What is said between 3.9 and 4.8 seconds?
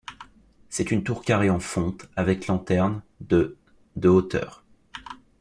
de hauteur.